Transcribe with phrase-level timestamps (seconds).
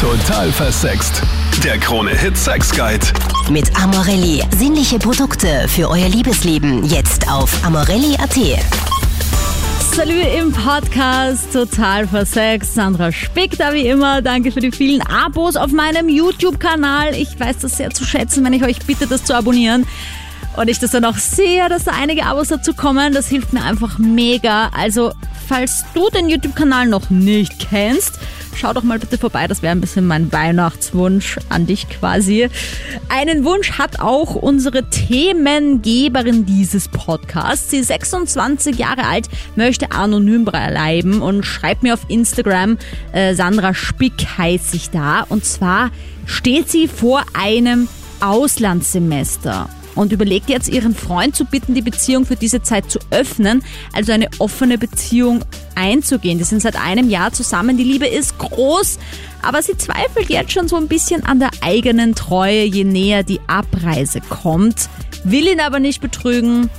[0.00, 1.22] Total versext.
[1.64, 3.04] Der Krone Hit Sex Guide.
[3.50, 4.44] Mit Amorelli.
[4.56, 6.84] Sinnliche Produkte für euer Liebesleben.
[6.84, 8.36] Jetzt auf amorelli.at.
[9.96, 12.74] Salü im Podcast, total versext.
[12.74, 14.22] Sandra Spick da wie immer.
[14.22, 17.16] Danke für die vielen Abos auf meinem YouTube-Kanal.
[17.16, 19.84] Ich weiß das sehr zu schätzen, wenn ich euch bitte, das zu abonnieren.
[20.56, 23.14] Und ich das dann auch sehe, dass da einige Abos dazu kommen.
[23.14, 24.70] Das hilft mir einfach mega.
[24.76, 25.12] Also,
[25.48, 28.20] falls du den YouTube-Kanal noch nicht kennst,
[28.58, 29.46] schau doch mal bitte vorbei.
[29.46, 32.48] Das wäre ein bisschen mein Weihnachtswunsch an dich quasi.
[33.08, 37.70] Einen Wunsch hat auch unsere Themengeberin dieses Podcasts.
[37.70, 42.78] Sie ist 26 Jahre alt, möchte anonym bleiben und schreibt mir auf Instagram,
[43.12, 45.24] äh, Sandra Spick heißt sich da.
[45.28, 45.90] Und zwar
[46.26, 47.88] steht sie vor einem
[48.20, 53.64] Auslandssemester und überlegt jetzt ihren Freund zu bitten, die Beziehung für diese Zeit zu öffnen,
[53.92, 56.38] also eine offene Beziehung einzugehen.
[56.38, 58.98] Die sind seit einem Jahr zusammen, die Liebe ist groß,
[59.42, 63.40] aber sie zweifelt jetzt schon so ein bisschen an der eigenen Treue, je näher die
[63.48, 64.88] Abreise kommt,
[65.24, 66.70] will ihn aber nicht betrügen.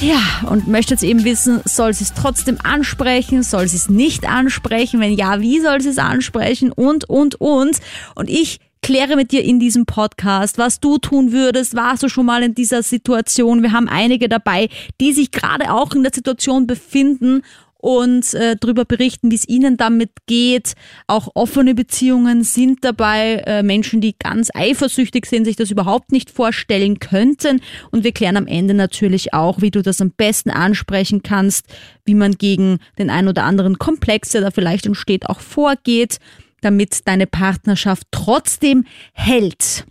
[0.00, 4.28] Ja, und möchte jetzt eben wissen, soll sie es trotzdem ansprechen, soll sie es nicht
[4.28, 7.78] ansprechen, wenn ja, wie soll sie es ansprechen und, und, und.
[8.14, 11.74] Und ich kläre mit dir in diesem Podcast, was du tun würdest.
[11.74, 13.62] Warst du schon mal in dieser Situation?
[13.62, 14.68] Wir haben einige dabei,
[15.00, 17.40] die sich gerade auch in der Situation befinden
[17.78, 20.74] und äh, darüber berichten, wie es ihnen damit geht.
[21.06, 23.42] Auch offene Beziehungen sind dabei.
[23.46, 27.62] Äh, Menschen, die ganz eifersüchtig sind, sich das überhaupt nicht vorstellen könnten.
[27.90, 31.64] Und wir klären am Ende natürlich auch, wie du das am besten ansprechen kannst,
[32.04, 36.18] wie man gegen den ein oder anderen Komplex, der da vielleicht entsteht, auch vorgeht
[36.64, 39.86] damit deine Partnerschaft trotzdem hält.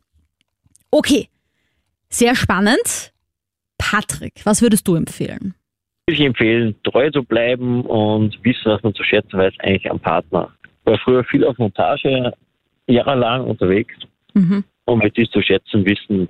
[0.91, 1.27] Okay,
[2.09, 3.13] sehr spannend.
[3.77, 5.55] Patrick, was würdest du empfehlen?
[6.05, 10.51] Ich empfehlen, treu zu bleiben und wissen, was man zu schätzen weiß, eigentlich am Partner.
[10.63, 12.33] Ich war früher viel auf Montage,
[12.87, 13.95] jahrelang unterwegs
[14.33, 14.63] mhm.
[14.85, 16.27] und mit dies zu schätzen wissen,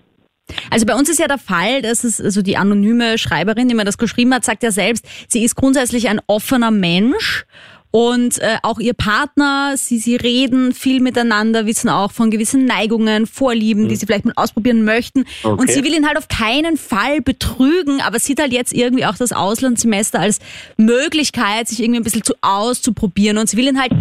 [0.69, 3.85] also bei uns ist ja der Fall, dass es, also die anonyme Schreiberin, die mir
[3.85, 7.45] das geschrieben hat, sagt ja selbst, sie ist grundsätzlich ein offener Mensch
[7.95, 13.27] und äh, auch ihr Partner, sie, sie reden viel miteinander, wissen auch von gewissen Neigungen,
[13.27, 13.89] Vorlieben, mhm.
[13.89, 15.25] die sie vielleicht mal ausprobieren möchten.
[15.43, 15.61] Okay.
[15.61, 19.15] Und sie will ihn halt auf keinen Fall betrügen, aber sieht halt jetzt irgendwie auch
[19.15, 20.39] das Auslandssemester als
[20.75, 23.37] Möglichkeit, sich irgendwie ein bisschen zu auszuprobieren.
[23.37, 23.91] Und sie will ihn halt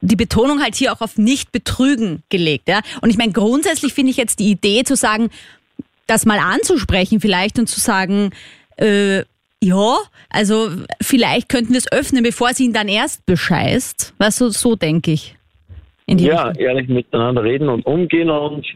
[0.00, 2.66] die Betonung halt hier auch auf nicht betrügen gelegt.
[2.66, 2.80] Ja?
[3.02, 5.30] Und ich meine, grundsätzlich finde ich jetzt die Idee zu sagen,
[6.08, 8.30] das mal anzusprechen vielleicht und zu sagen,
[8.78, 9.22] äh,
[9.62, 9.96] ja,
[10.28, 14.12] also vielleicht könnten wir es öffnen, bevor sie ihn dann erst bescheißt.
[14.18, 15.36] Was so, so denke ich.
[16.08, 16.64] ja, Richtung.
[16.64, 18.66] ehrlich miteinander reden und umgehen und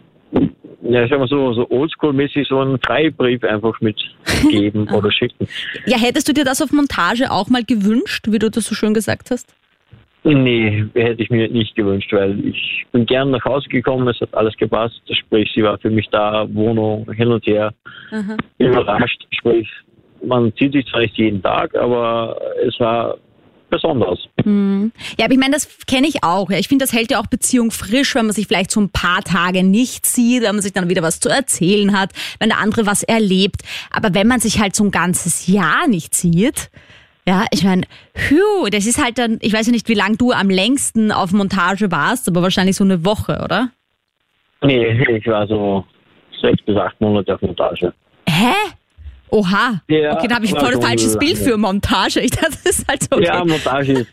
[0.83, 5.49] ja, sagen wir so, so oldschool-mäßig so einen Freibrief einfach mitgeben oder schicken.
[5.87, 8.95] Ja, hättest du dir das auf Montage auch mal gewünscht, wie du das so schön
[8.95, 9.53] gesagt hast?
[10.23, 14.35] Nee, hätte ich mir nicht gewünscht, weil ich bin gern nach Hause gekommen, es hat
[14.35, 17.73] alles gepasst, sprich, sie war für mich da, Wohnung, hin und her,
[18.11, 18.37] Aha.
[18.59, 19.69] überrascht, sprich,
[20.25, 23.17] man sieht sich zwar nicht jeden Tag, aber es war
[23.71, 24.19] besonders.
[24.43, 24.93] Hm.
[25.19, 26.51] Ja, aber ich meine, das kenne ich auch.
[26.51, 29.23] Ich finde, das hält ja auch Beziehung frisch, wenn man sich vielleicht so ein paar
[29.23, 32.87] Tage nicht sieht, wenn man sich dann wieder was zu erzählen hat, wenn der andere
[32.87, 33.63] was erlebt.
[33.91, 36.71] Aber wenn man sich halt so ein ganzes Jahr nicht sieht,
[37.29, 37.83] ja, ich meine,
[38.71, 41.91] das ist halt dann, ich weiß ja nicht, wie lange du am längsten auf Montage
[41.91, 43.71] warst, aber wahrscheinlich so eine Woche, oder?
[44.63, 45.85] Nee, ich war so
[46.41, 47.93] sechs bis acht Monate auf Montage.
[48.29, 48.55] Hä?
[49.31, 49.83] Oha.
[49.89, 52.21] Ja, okay, da habe ich voll ein falsches Bild für Montage.
[52.27, 53.17] Ich dachte, das ist halt so.
[53.17, 53.27] Okay.
[53.27, 54.09] Ja, Montage ist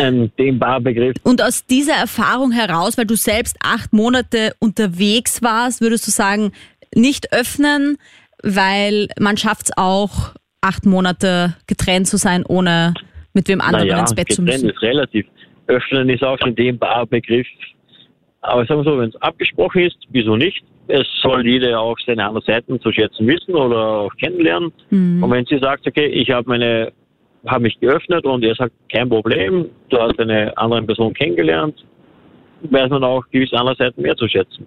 [0.00, 1.16] ein dehnbarer Begriff.
[1.22, 6.52] Und aus dieser Erfahrung heraus, weil du selbst acht Monate unterwegs warst, würdest du sagen,
[6.94, 7.98] nicht öffnen,
[8.42, 12.94] weil man schafft es auch, acht Monate getrennt zu sein, ohne
[13.34, 14.70] mit wem anderen naja, ins Bett zu müssen.
[14.70, 15.26] ist relativ.
[15.66, 17.46] Öffnen ist auch ein dehnbarer Begriff.
[18.44, 20.64] Aber sagen wir so, wenn es abgesprochen ist, wieso nicht?
[20.88, 24.72] es soll jeder auch seine anderen Seiten zu schätzen wissen oder auch kennenlernen.
[24.90, 25.22] Mhm.
[25.22, 26.92] Und wenn sie sagt, okay, ich habe meine,
[27.46, 31.84] habe mich geöffnet und er sagt, kein Problem, du hast eine andere Person kennengelernt,
[32.62, 34.66] weiß man auch gewisse andere Seiten mehr zu schätzen.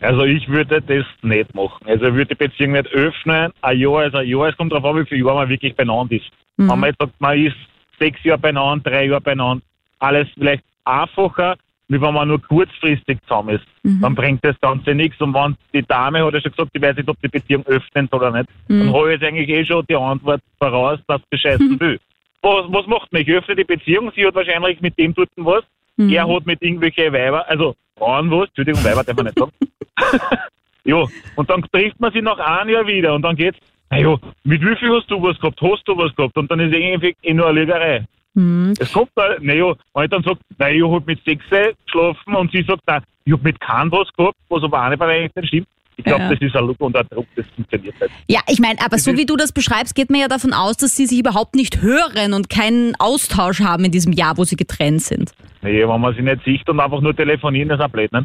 [0.00, 1.86] Also ich würde das nicht machen.
[1.86, 3.52] Also ich würde die Beziehung nicht öffnen.
[3.60, 6.16] Ein Jahr, also ein Jahr, es kommt darauf an, wie viele Jahre man wirklich beieinander
[6.16, 6.30] ist.
[6.56, 6.70] Mhm.
[6.70, 7.56] Wenn man jetzt sagt, man ist
[7.98, 9.62] sechs Jahre beieinander, drei Jahre beieinander,
[9.98, 11.56] alles vielleicht einfacher,
[11.90, 13.64] wie wenn man nur kurzfristig zusammen ist.
[13.82, 14.00] Mhm.
[14.00, 15.20] Dann bringt das Ganze nichts.
[15.20, 18.08] Und wenn die Dame hat ja schon gesagt, die weiß nicht, ob die Beziehung öffnen
[18.08, 18.78] soll oder nicht, mhm.
[18.78, 21.80] dann habe ich jetzt eigentlich eh schon die Antwort voraus, dass sie bescheißen mhm.
[21.80, 22.00] will.
[22.42, 23.26] Was, was macht mich?
[23.26, 25.64] Ich öffne die Beziehung, sie hat wahrscheinlich mit dem tut was,
[25.96, 26.10] mhm.
[26.10, 29.52] er hat mit irgendwelchen Weiber, also Frauen was, Entschuldigung, Weiber darf man nicht sagen.
[30.84, 31.04] ja,
[31.34, 33.58] und dann trifft man sie nach einem Jahr wieder und dann geht's,
[33.90, 35.60] naja, mit wie viel hast du was gehabt?
[35.60, 36.38] Hast du was gehabt?
[36.38, 38.04] Und dann ist irgendwie eh nur eine Lügerei.
[38.34, 38.74] Mhm.
[38.78, 42.52] Es kommt da, naja, wenn ich dann sage, nein, ich habe mit sechs geschlafen und
[42.52, 45.48] sie sagt, nein, ich habe mit keinem was gehabt, was aber auch nicht bei nicht
[45.48, 45.66] stimmt.
[45.96, 46.30] Ich glaube, Ja.
[46.30, 48.10] das ist ein Look und ein Druck, das funktioniert nicht.
[48.28, 50.96] Ja, ich meine, aber so wie du das beschreibst, geht man ja davon aus, dass
[50.96, 55.02] sie sich überhaupt nicht hören und keinen Austausch haben in diesem Jahr, wo sie getrennt
[55.02, 55.32] sind.
[55.60, 58.24] Nee, wenn man sich nicht sieht und einfach nur telefonieren, das ist ein blöd, ne?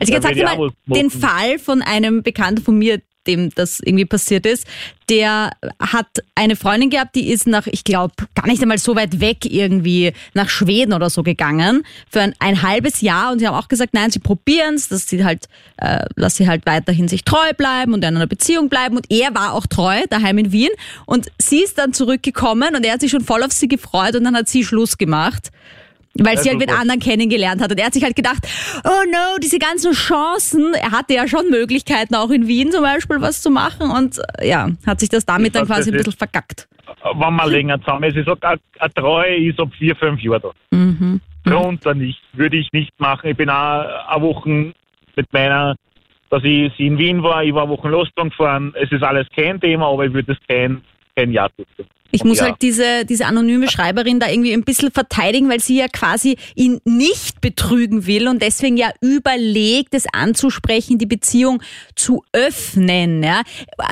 [0.00, 1.08] Also jetzt Ja, sag dir ich mal auch den.
[1.10, 4.66] Fall von einem Bekannten von mir, dem das irgendwie passiert ist.
[5.08, 9.20] Der hat eine Freundin gehabt, die ist nach, ich glaube, gar nicht einmal so weit
[9.20, 13.54] weg irgendwie nach Schweden oder so gegangen für ein, ein halbes Jahr und sie haben
[13.54, 15.46] auch gesagt, nein, sie probieren es, dass sie halt,
[15.76, 19.34] äh, dass sie halt weiterhin sich treu bleiben und in einer Beziehung bleiben und er
[19.34, 20.70] war auch treu daheim in Wien
[21.06, 24.24] und sie ist dann zurückgekommen und er hat sich schon voll auf sie gefreut und
[24.24, 25.50] dann hat sie Schluss gemacht.
[26.18, 27.70] Weil Ja, sie halt mit anderen kennengelernt hat.
[27.70, 28.46] Und er hat sich halt gedacht,
[28.84, 30.74] oh no, diese ganzen Chancen.
[30.74, 33.90] Er hatte ja schon Möglichkeiten, auch in Wien zum Beispiel was zu machen.
[33.90, 36.68] Und äh, ja, hat sich das damit Ich dann sag, quasi ein bisschen verkackt.
[37.02, 40.76] Wenn man länger zusammen ist, ich sage, eine, Treue ist ab vier, fünf Jahren da.
[40.76, 41.20] Mhm.
[41.44, 43.30] Drunter nicht, würde ich nicht machen.
[43.30, 44.72] Ich bin auch eine Woche
[45.16, 45.76] mit meiner,
[46.30, 48.74] dass ich sie in Wien war, ich war eine Woche Losbahn gefahren.
[48.80, 50.82] Es ist alles kein Thema, aber ich würde es kein,
[51.16, 51.66] kein Jahr tun.
[52.10, 52.46] Ich muss ja.
[52.46, 56.80] halt diese, diese anonyme Schreiberin da irgendwie ein bisschen verteidigen, weil sie ja quasi ihn
[56.84, 61.62] nicht betrügen will und deswegen ja überlegt, es anzusprechen, die Beziehung
[61.94, 63.22] zu öffnen.
[63.22, 63.42] Ja?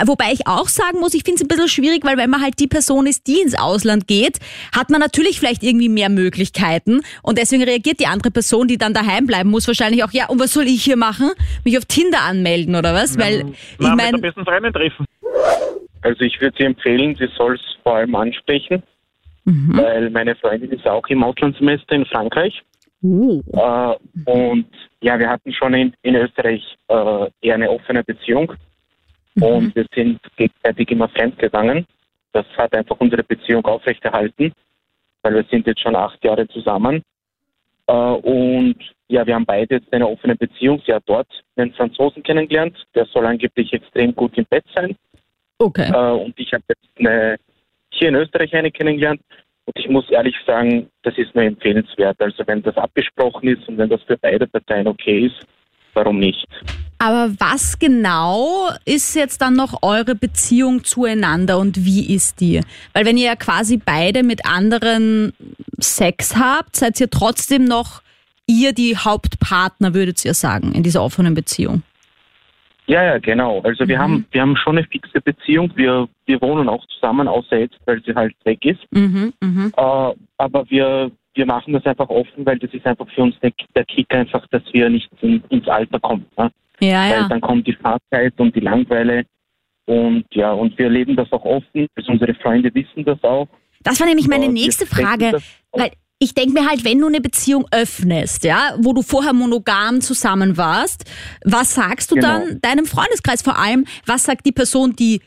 [0.07, 2.59] Wobei ich auch sagen muss, ich finde es ein bisschen schwierig, weil wenn man halt
[2.59, 4.39] die Person ist, die ins Ausland geht,
[4.75, 8.95] hat man natürlich vielleicht irgendwie mehr Möglichkeiten und deswegen reagiert die andere Person, die dann
[8.95, 11.31] daheim bleiben muss, wahrscheinlich auch, ja, und was soll ich hier machen?
[11.65, 13.19] Mich auf Tinder anmelden oder was?
[13.19, 15.05] Weil ich meine, besten Freundin treffen.
[16.03, 18.83] Also ich würde sie empfehlen, sie soll es vor allem ansprechen,
[19.77, 22.63] weil meine Freundin ist auch im Auslandssemester in Frankreich.
[23.03, 24.67] oh, Äh, und
[25.01, 28.53] ja, wir hatten schon in, in Österreich äh, eher eine offene Beziehung
[29.41, 31.87] und wir sind gegenseitig immer fremdgegangen.
[32.33, 34.53] Das hat einfach unsere Beziehung aufrechterhalten,
[35.23, 37.03] weil wir sind jetzt schon acht Jahre zusammen.
[37.87, 38.77] Äh, und
[39.09, 40.83] ja, wir haben beide jetzt eine offene Beziehung.
[40.87, 44.97] Sie hat dort einen Franzosen kennengelernt, der soll angeblich extrem gut im Bett sein.
[45.59, 45.91] Okay.
[45.93, 47.37] Äh, und ich habe jetzt eine,
[47.91, 49.21] hier in Österreich eine kennengelernt.
[49.65, 52.21] Und ich muss ehrlich sagen, das ist nur empfehlenswert.
[52.21, 55.45] Also wenn das abgesprochen ist und wenn das für beide Parteien okay ist,
[55.93, 56.47] warum nicht?
[56.99, 62.61] Aber was genau ist jetzt dann noch eure Beziehung zueinander und wie ist die?
[62.95, 65.33] Weil wenn ihr ja quasi beide mit anderen
[65.79, 68.03] Sex habt, seid ihr trotzdem noch
[68.47, 71.83] ihr die Hauptpartner, würdet ihr sagen, in dieser offenen Beziehung.
[72.87, 73.61] Ja, ja, genau.
[73.63, 75.73] Also wir haben wir haben schon eine fixe Beziehung.
[75.75, 78.81] Wir wir wohnen auch zusammen, außer jetzt, weil sie halt weg ist.
[78.93, 79.73] Mhm, mhm.
[79.77, 83.53] Äh, aber wir wir machen das einfach offen, weil das ist einfach für uns der,
[83.75, 86.27] der Kick einfach, dass wir nicht in, ins Alter kommen.
[86.39, 86.51] Ne?
[86.81, 87.29] Ja, weil ja.
[87.29, 89.25] dann kommt die Fahrzeit und die Langweile.
[89.87, 91.87] Und ja, und wir leben das auch offen.
[91.95, 93.49] Also unsere Freunde wissen das auch.
[93.83, 95.39] Das war nämlich meine nächste Frage.
[95.73, 100.01] Weil ich denke mir halt, wenn du eine Beziehung öffnest, ja, wo du vorher monogam
[100.01, 101.05] zusammen warst,
[101.45, 102.29] was sagst du Genau.
[102.29, 103.85] dann deinem Freundeskreis vor allem?
[104.07, 105.21] Was sagt die Person, die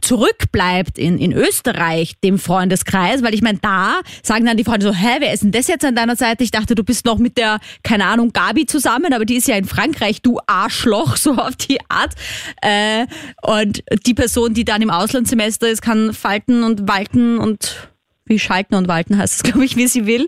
[0.00, 3.22] zurückbleibt in, in Österreich, dem Freundeskreis?
[3.22, 5.84] Weil ich meine, da sagen dann die Freunde so, hä, wer ist denn das jetzt
[5.84, 6.42] an deiner Seite?
[6.42, 9.56] Ich dachte, du bist noch mit der, keine Ahnung, Gabi zusammen, aber die ist ja
[9.56, 12.14] in Frankreich, du Arschloch, so auf die Art.
[12.62, 13.06] Äh,
[13.42, 17.91] und die Person, die dann im Auslandssemester ist, kann falten und walten und
[18.26, 20.26] wie schalten und walten heißt es, glaube ich, wie sie will.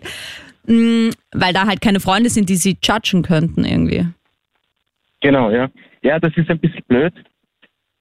[0.67, 4.07] Mm, Weil da halt keine Freunde sind, die sie judgen könnten irgendwie.
[5.21, 5.69] Genau, ja.
[6.01, 7.13] Ja, das ist ein bisschen blöd.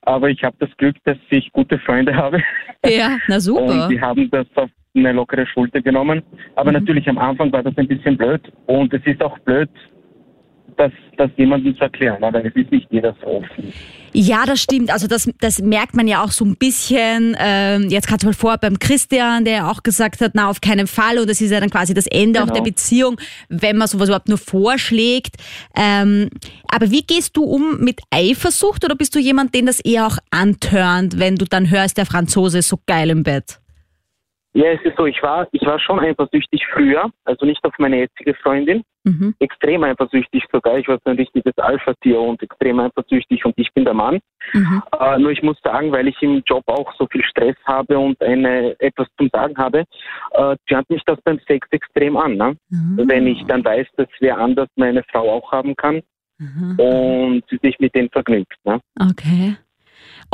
[0.02, 2.42] Aber ich habe das Glück, dass ich gute Freunde habe.
[2.86, 3.84] Ja, na super.
[3.84, 6.22] Und die haben das auf eine lockere Schulter genommen.
[6.54, 8.40] Aber natürlich am Anfang war das ein bisschen blöd.
[8.66, 9.70] Und es ist auch blöd,
[10.76, 12.22] das, das jemandem zu erklären.
[12.22, 13.72] Aber es ist nicht jeder so offen.
[14.12, 14.90] Ja, das stimmt.
[14.92, 17.36] Also das, das merkt man ja auch so ein bisschen.
[17.38, 20.86] Ähm, jetzt gerade mal vor beim Christian, der ja auch gesagt hat, na auf keinen
[20.86, 21.18] Fall.
[21.18, 22.54] Und das ist ja dann quasi das Ende auch Genau.
[22.54, 23.16] der Beziehung,
[23.48, 25.36] wenn man sowas überhaupt nur vorschlägt.
[25.76, 26.30] Ähm,
[26.68, 30.18] aber wie gehst du um mit Eifersucht oder bist du jemand, den das eher auch
[30.30, 33.58] antörnt, wenn du dann hörst, der Franzose ist so geil im Bett?
[34.56, 37.98] Ja, es ist so, ich war, ich war schon eifersüchtig früher, also nicht auf meine
[37.98, 39.34] jetzige Freundin, Mhm.
[39.38, 40.78] extrem eifersüchtig sogar.
[40.78, 44.20] Ich war so ein richtiges Alpha-Tier und extrem eifersüchtig und ich bin der Mann.
[44.54, 44.82] Mhm.
[44.98, 48.18] Äh, nur ich muss sagen, weil ich im Job auch so viel Stress habe und
[48.22, 49.84] eine, etwas zum Sagen habe,
[50.30, 52.36] äh, tönt mich das beim Sex extrem an.
[52.36, 52.56] Ne?
[52.96, 56.00] Wenn ich dann weiß, dass wer anders meine Frau auch haben kann
[56.38, 56.78] Mhm.
[56.80, 58.54] und sie sich mit dem vergnügt.
[58.64, 58.80] Ne?
[59.00, 59.56] Okay.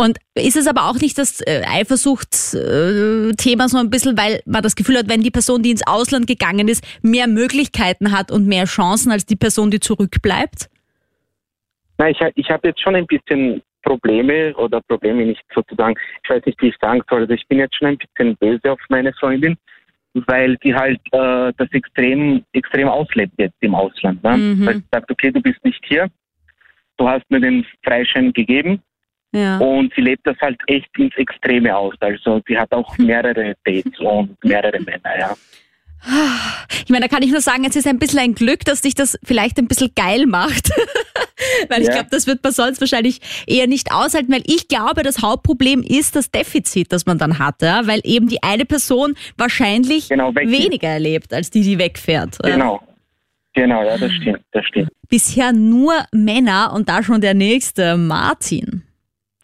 [0.01, 4.75] Und ist es aber auch nicht das äh, Eifersuchtsthema so ein bisschen, weil man das
[4.75, 8.65] Gefühl hat, wenn die Person, die ins Ausland gegangen ist, mehr Möglichkeiten hat und mehr
[8.65, 10.71] Chancen als die Person, die zurückbleibt?
[11.99, 16.47] Na, ich, ich habe jetzt schon ein bisschen Probleme oder Probleme nicht sozusagen, ich weiß
[16.47, 17.21] nicht, wie ich sagen soll.
[17.21, 19.59] Also ich bin jetzt schon ein bisschen böse auf meine Freundin,
[20.15, 24.25] weil sie halt äh, das extrem, extrem auslebt jetzt im Ausland.
[24.25, 24.35] Ne?
[24.35, 24.67] Mhm.
[24.67, 26.09] Weil sie sagt, okay, du bist nicht hier,
[26.97, 28.81] du hast mir den Freischein gegeben
[29.33, 29.59] Ja.
[29.59, 31.95] und sie lebt das halt echt ins Extreme aus.
[32.01, 35.37] Also sie hat auch mehrere Dates und mehrere Männer, ja.
[36.85, 38.95] Ich meine, da kann ich nur sagen, es ist ein bisschen ein Glück, dass dich
[38.95, 40.71] das vielleicht ein bisschen geil macht.
[41.69, 41.93] weil ich Ja.
[41.95, 46.17] glaube, das wird man sonst wahrscheinlich eher nicht aushalten, weil ich glaube, das Hauptproblem ist
[46.17, 47.87] das Defizit, das man dann hat, ja?
[47.87, 52.39] weil eben die eine Person wahrscheinlich Genau, weniger erlebt, als die, die wegfährt.
[52.43, 52.81] Genau.
[53.53, 54.91] Genau, ja, das stimmt, das stimmt.
[55.09, 58.85] Bisher nur Männer und da schon der nächste, Martin.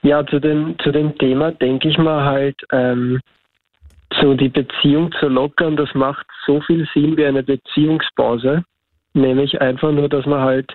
[0.07, 3.19] Ja, zu dem, zu dem Thema denke ich mal halt, ähm,
[4.21, 8.63] so die Beziehung zu lockern, das macht so viel Sinn wie eine Beziehungspause.
[9.15, 10.73] Nämlich einfach nur, dass man halt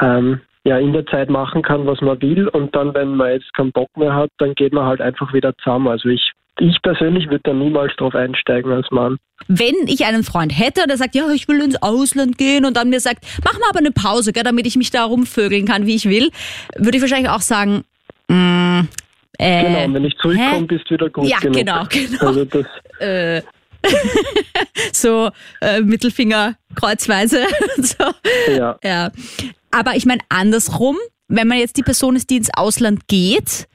[0.00, 3.54] ähm, ja in der Zeit machen kann, was man will und dann, wenn man jetzt
[3.54, 5.86] keinen Bock mehr hat, dann geht man halt einfach wieder zusammen.
[5.86, 9.16] Also ich, ich persönlich würde da niemals drauf einsteigen als Mann.
[9.46, 12.90] Wenn ich einen Freund hätte, der sagt, ja, ich will ins Ausland gehen und dann
[12.90, 15.94] mir sagt, mach mal aber eine Pause, gell, damit ich mich da rumvögeln kann, wie
[15.94, 16.30] ich will,
[16.76, 17.84] würde ich wahrscheinlich auch sagen,
[18.28, 18.80] mm,
[19.38, 20.66] äh, Genau, wenn ich zurückkomme, hä?
[20.66, 21.56] bist du wieder gut Ja, genug.
[21.56, 22.26] genau, genau.
[22.26, 22.66] Also das,
[23.00, 23.42] äh,
[24.92, 25.30] so
[25.60, 27.44] äh, Mittelfinger kreuzweise.
[27.76, 28.04] so.
[28.52, 28.78] ja.
[28.82, 29.10] Ja.
[29.70, 30.96] Aber ich meine andersrum,
[31.28, 33.66] wenn man jetzt die Person ist, die ins Ausland geht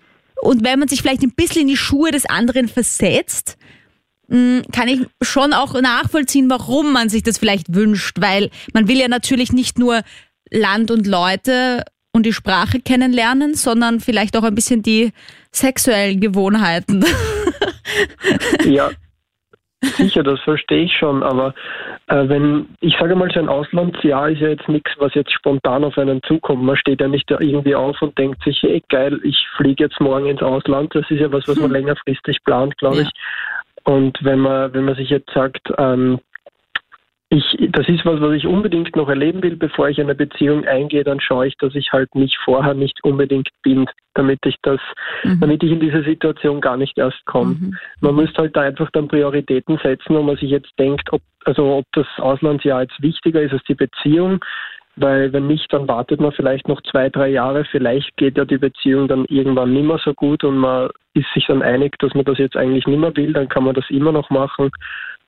[0.42, 3.58] und wenn man sich vielleicht ein bisschen in die Schuhe des anderen versetzt,
[4.28, 8.98] mh, kann ich schon auch nachvollziehen, warum man sich das vielleicht wünscht, weil man will
[9.00, 10.02] ja natürlich nicht nur
[10.50, 15.12] Land und Leute und die Sprache kennenlernen, sondern vielleicht auch ein bisschen die
[15.52, 17.06] sexuellen Gewohnheiten.
[18.66, 18.90] Ja,
[19.82, 21.54] sicher, das verstehe ich schon, aber
[22.08, 25.84] äh, wenn, ich sage mal, so ein Auslandsjahr ist ja jetzt nichts, was jetzt spontan
[25.84, 26.64] auf einen zukommt.
[26.64, 30.00] Man steht ja nicht da irgendwie auf und denkt sich, hey geil, ich fliege jetzt
[30.00, 30.94] morgen ins Ausland.
[30.96, 33.02] Das ist ja was, was man längerfristig plant, glaube Ja.
[33.04, 33.10] ich.
[33.84, 36.20] Und wenn man, wenn man sich jetzt sagt, ähm,
[37.34, 41.06] ich, das ist was, was ich unbedingt noch erleben will, bevor ich eine Beziehung eingehe,
[41.06, 43.86] dann schaue ich, dass ich halt mich vorher nicht unbedingt bin,
[44.16, 44.82] damit ich das,
[45.40, 47.56] damit ich in diese Situation gar nicht erst komme.
[48.02, 51.78] Man müsste halt da einfach dann Prioritäten setzen, wo man sich jetzt denkt, ob, also
[51.78, 54.44] ob das Auslandsjahr jetzt wichtiger ist als die Beziehung,
[54.98, 58.58] weil wenn nicht, dann wartet man vielleicht noch zwei, drei Jahre, vielleicht geht ja die
[58.58, 62.26] Beziehung dann irgendwann nicht mehr so gut und man ist sich dann einig, dass man
[62.26, 64.70] das jetzt eigentlich nicht mehr will, dann kann man das immer noch machen.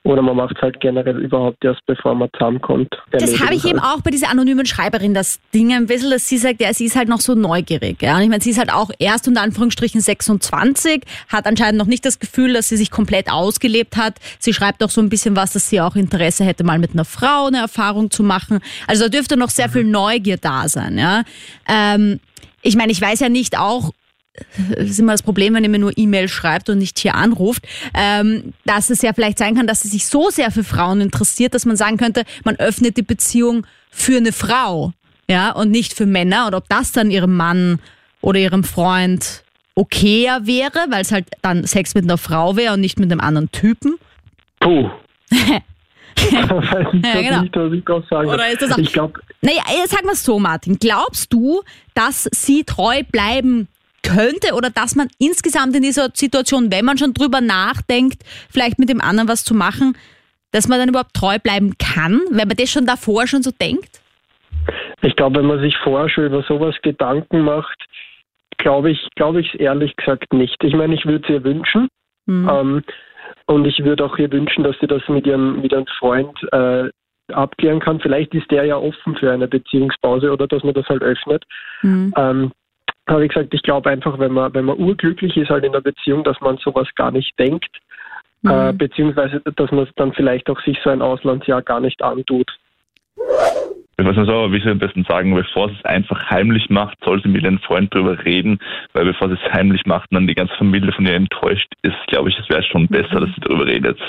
[0.05, 2.93] Oder man macht es halt generell überhaupt erst, bevor man zusammenkommt.
[3.11, 3.99] Das habe ich eben halt.
[3.99, 6.97] auch bei dieser anonymen Schreiberin, das Ding ein bisschen, dass sie sagt, ja, sie ist
[6.97, 8.01] halt noch so neugierig.
[8.01, 8.17] Ja?
[8.17, 12.05] Und ich meine, sie ist halt auch erst unter Anführungsstrichen 26, hat anscheinend noch nicht
[12.05, 14.15] das Gefühl, dass sie sich komplett ausgelebt hat.
[14.39, 17.05] Sie schreibt auch so ein bisschen was, dass sie auch Interesse hätte, mal mit einer
[17.05, 18.59] Frau eine Erfahrung zu machen.
[18.87, 20.97] Also da dürfte noch sehr viel Neugier da sein.
[20.97, 21.23] Ja?
[21.69, 22.19] Ähm,
[22.61, 23.91] ich meine, ich weiß ja nicht auch,
[24.69, 27.65] das ist immer das Problem, wenn ihr mir nur E-Mail schreibt und nicht hier anruft,
[27.93, 31.53] ähm, dass es ja vielleicht sein kann, dass sie sich so sehr für Frauen interessiert,
[31.53, 34.93] dass man sagen könnte, man öffnet die Beziehung für eine Frau,
[35.29, 36.47] ja, und nicht für Männer.
[36.47, 37.79] Und ob das dann ihrem Mann
[38.21, 39.43] oder ihrem Freund
[39.75, 43.21] okayer wäre, weil es halt dann Sex mit einer Frau wäre und nicht mit einem
[43.21, 43.95] anderen Typen.
[44.59, 44.89] Puh.
[46.31, 46.41] Ja,
[47.21, 47.41] genau.
[47.41, 50.15] nicht, was ich drauf sagen Oder ist das auch- Ich glaube, Naja, äh, sag mal
[50.15, 51.63] so, Martin, glaubst du,
[51.95, 53.67] dass sie treu bleiben
[54.03, 58.89] könnte oder dass man insgesamt in dieser Situation, wenn man schon drüber nachdenkt, vielleicht mit
[58.89, 59.97] dem anderen was zu machen,
[60.51, 63.99] dass man dann überhaupt treu bleiben kann, wenn man das schon davor schon so denkt?
[65.01, 67.85] Ich glaube, wenn man sich vorher schon über sowas Gedanken macht,
[68.57, 70.63] glaube ich, glaube ich es ehrlich gesagt nicht.
[70.63, 71.89] Ich meine, ich würde es ihr wünschen.
[72.25, 72.49] Mhm.
[72.49, 72.83] Ähm,
[73.45, 76.89] und ich würde auch ihr wünschen, dass sie das mit ihrem, mit ihrem Freund äh,
[77.31, 77.99] abklären kann.
[77.99, 81.43] Vielleicht ist der ja offen für eine Beziehungspause oder dass man das halt öffnet.
[81.81, 82.13] Mhm.
[82.15, 82.51] Ähm,
[83.05, 85.81] aber wie gesagt, ich glaube einfach, wenn man, wenn man urglücklich ist halt in der
[85.81, 87.79] Beziehung, dass man sowas gar nicht denkt.
[88.45, 92.51] Äh, beziehungsweise, dass man dann vielleicht auch sich so ein Auslandsjahr gar nicht antut.
[93.95, 96.97] Ich weiß nicht aber wie ich am besten sagen, bevor sie es einfach heimlich macht,
[97.05, 98.57] soll sie mit ihrem Freund drüber reden,
[98.93, 101.95] weil bevor sie es heimlich macht und dann die ganze Familie von ihr enttäuscht ist,
[102.07, 103.99] glaube ich, es wäre schon besser, dass sie darüber redet.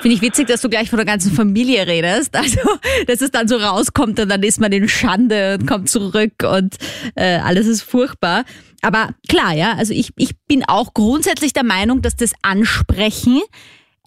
[0.00, 2.36] Finde ich witzig, dass du gleich von der ganzen Familie redest.
[2.38, 2.60] Also,
[3.06, 6.76] dass es dann so rauskommt und dann ist man in Schande und kommt zurück und
[7.16, 8.44] äh, alles ist furchtbar.
[8.80, 13.40] Aber klar, ja, also ich, ich bin auch grundsätzlich der Meinung, dass das Ansprechen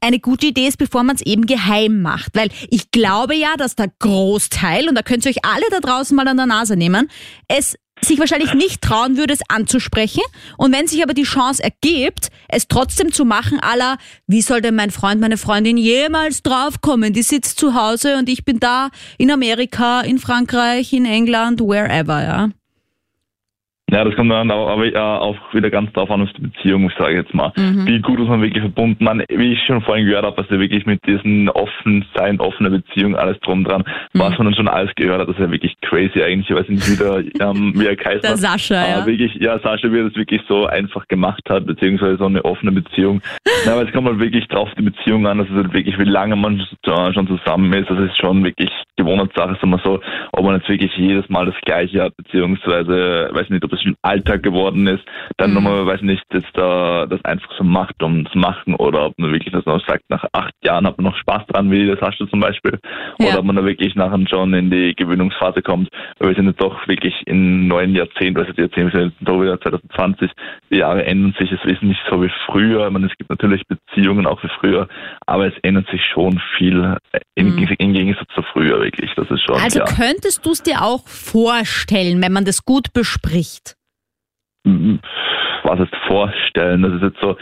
[0.02, 2.36] eine gute Idee ist, bevor man es eben geheim macht.
[2.36, 6.16] Weil ich glaube ja, dass der Großteil, und da könnt ihr euch alle da draußen
[6.16, 7.10] mal an der Nase nehmen,
[7.48, 10.24] es sich wahrscheinlich nicht trauen würde, es anzusprechen.
[10.58, 14.76] Und wenn sich aber die Chance ergibt, es trotzdem zu machen, aller, wie soll denn
[14.76, 17.14] mein Freund, meine Freundin jemals draufkommen?
[17.14, 18.90] Die sitzt zu Hause und ich bin da
[19.20, 22.50] in Amerika, in Frankreich, in England, wherever, ja.
[23.92, 26.90] Ja, das kommt dann auch, aber, äh, auch wieder ganz darauf an, was die Beziehung,
[26.90, 27.52] ich sage jetzt mal.
[27.58, 27.86] Mhm.
[27.88, 29.04] Wie gut ist man wirklich verbunden?
[29.04, 32.70] Man, wie ich schon vorhin gehört habe, dass er wirklich mit diesen offen sein, offene
[32.70, 33.84] Beziehung, alles drum dran,
[34.14, 34.20] Mhm.
[34.20, 36.50] was man dann schon alles gehört hat, das ist ja wirklich crazy eigentlich.
[36.50, 37.18] Ich weiß nicht, wie der,
[37.50, 38.38] ähm, wie er geheißen Der.
[38.38, 39.06] Sascha, Aber ja.
[39.06, 42.72] wirklich, ja, Sascha, wie er das wirklich so einfach gemacht hat, beziehungsweise so eine offene
[42.72, 43.22] Beziehung.
[43.66, 46.04] Ja, aber es kommt halt wirklich drauf die Beziehung an, das ist halt wirklich, wie
[46.06, 47.88] lange man äh, schon zusammen ist.
[47.92, 50.00] Das ist schon wirklich Gewohnheitssache, sagen wir so,
[50.32, 53.96] ob man jetzt wirklich jedes Mal das Gleiche hat, beziehungsweise, weiß nicht, ob es schon
[54.02, 55.04] Alltag geworden ist,
[55.38, 59.18] dann nochmal, weiß nicht, jetzt da das einfach so macht, um zu machen, oder ob
[59.18, 61.98] man wirklich das noch sagt, nach acht Jahren hat man noch Spaß dran, wie der
[61.98, 62.80] Sascha zum Beispiel,
[63.20, 63.28] Ja.
[63.30, 66.62] oder ob man da wirklich nachher schon in die Gewöhnungsphase kommt, weil wir sind jetzt
[66.62, 70.32] doch wirklich in neuen Jahrzehnten, also die Jahrzehnte sind jetzt doch wieder 2020,
[70.72, 73.64] die Jahre ändern sich, es ist nicht so wie früher, ich meine, es gibt natürlich
[73.68, 74.88] Beziehungen auch wie früher,
[75.26, 79.42] aber es ändert sich schon viel äh, im, im Gegensatz zu früher wirklich, das ist
[79.46, 79.86] schon, Also ja.
[79.86, 83.71] könntest du es dir auch vorstellen, wenn man das gut bespricht?
[84.64, 86.82] Was jetzt vorstellen.
[86.82, 87.38] Das ist jetzt so,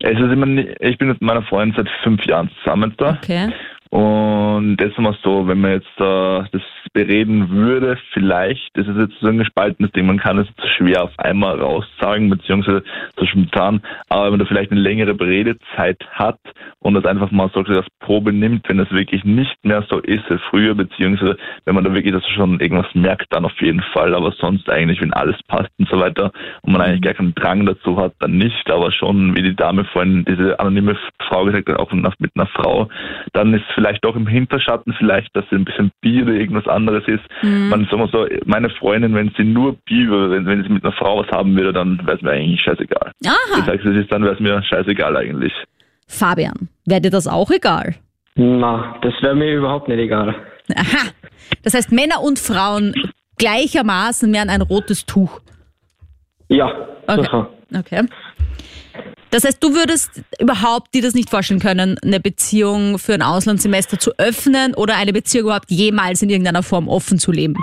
[0.00, 3.18] es ist immer, nie- ich bin mit meiner Freundin seit fünf Jahren zusammen da.
[3.22, 3.50] Okay.
[3.90, 6.62] Und jetzt mal so, wenn man jetzt äh, das
[6.94, 11.18] bereden würde, vielleicht, das ist jetzt so ein gespaltenes Ding, man kann es schwer auf
[11.18, 12.82] einmal raussagen, beziehungsweise
[13.18, 16.38] so spontan, aber wenn man da vielleicht eine längere Beredezeit hat
[16.78, 20.24] und das einfach mal so als Probe nimmt, wenn es wirklich nicht mehr so ist
[20.30, 24.14] wie früher, beziehungsweise wenn man da wirklich das schon irgendwas merkt, dann auf jeden Fall,
[24.14, 26.30] aber sonst eigentlich, wenn alles passt und so weiter
[26.62, 29.84] und man eigentlich gar keinen Drang dazu hat, dann nicht, aber schon, wie die Dame
[29.84, 32.88] vorhin, diese anonyme Frau gesagt hat, auch mit einer Frau,
[33.32, 36.83] dann ist vielleicht doch im Hinterschatten vielleicht, dass sie ein bisschen bi oder irgendwas anderes
[37.08, 37.22] ist.
[37.42, 40.84] Man sagen wir so, meine Freundin, wenn sie nur bi wäre, wenn, wenn sie mit
[40.84, 43.12] einer Frau was haben würde, dann wäre es mir eigentlich scheißegal.
[43.20, 43.64] Ich Aha.
[43.64, 45.52] sage es ist, dann wäre es mir scheißegal eigentlich.
[46.06, 47.94] Fabian, wäre dir das auch egal?
[48.36, 50.34] Na, das wäre mir überhaupt nicht egal.
[50.76, 51.08] Aha.
[51.62, 52.94] Das heißt, Männer und Frauen
[53.38, 55.40] gleichermaßen mehr ein rotes Tuch.
[56.48, 56.70] Ja,
[57.06, 57.22] Okay.
[57.22, 57.48] sicher.
[57.76, 58.02] Okay.
[59.34, 63.98] Das heißt, du würdest überhaupt dir das nicht vorstellen können, eine Beziehung für ein Auslandssemester
[63.98, 67.56] zu öffnen oder eine Beziehung überhaupt jemals in irgendeiner Form offen zu leben?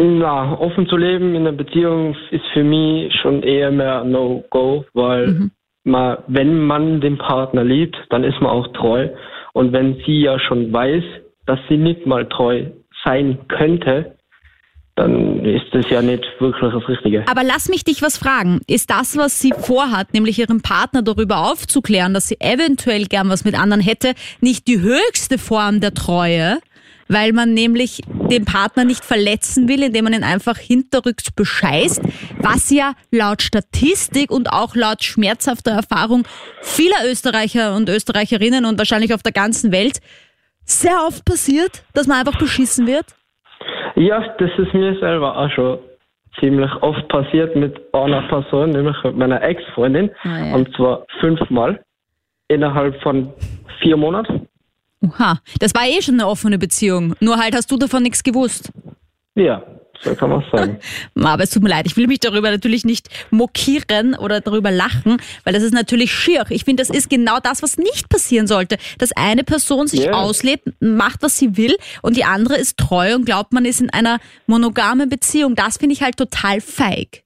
[0.00, 5.50] Na, offen zu leben in einer Beziehung ist für mich schon eher mehr No-Go, weil
[5.84, 9.10] man, wenn man den Partner liebt, dann ist man auch treu.
[9.52, 11.04] Und wenn sie ja schon weiß,
[11.44, 12.64] dass sie nicht mal treu
[13.04, 14.16] sein könnte,
[15.02, 17.24] dann ist das ja nicht wirklich das Richtige.
[17.26, 18.60] Aber lass mich dich was fragen.
[18.68, 23.44] Ist das, was sie vorhat, nämlich ihren Partner darüber aufzuklären, dass sie eventuell gern was
[23.44, 26.58] mit anderen hätte, nicht die höchste Form der Treue?
[27.08, 32.00] Weil man nämlich den Partner nicht verletzen will, indem man ihn einfach hinterrücks bescheißt,
[32.38, 36.26] was ja laut Statistik und auch laut schmerzhafter Erfahrung
[36.62, 39.98] vieler Österreicher und Österreicherinnen und wahrscheinlich auf der ganzen Welt
[40.64, 43.06] sehr oft passiert, dass man einfach beschissen wird.
[43.96, 45.78] Ja, das ist mir selber auch schon
[46.40, 50.10] ziemlich oft passiert mit einer Person, nämlich mit meiner Ex-Freundin.
[50.22, 50.54] Ah, ja.
[50.54, 51.82] Und zwar fünfmal
[52.48, 53.32] innerhalb von
[53.80, 54.48] vier Monaten.
[55.02, 57.14] Oha, das war eh schon eine offene Beziehung.
[57.20, 58.72] Nur halt hast du davon nichts gewusst.
[59.34, 59.62] Ja,
[60.02, 60.78] so kann man sagen.
[61.22, 65.18] Aber es tut mir leid, ich will mich darüber natürlich nicht mokieren oder darüber lachen,
[65.44, 66.44] weil das ist natürlich schier.
[66.50, 68.76] Ich finde, das ist genau das, was nicht passieren sollte.
[68.98, 70.12] Dass eine Person sich Ja.
[70.12, 73.90] auslebt, macht, was sie will und die andere ist treu und glaubt, man ist in
[73.90, 75.54] einer monogamen Beziehung.
[75.54, 77.22] Das finde ich halt total feig.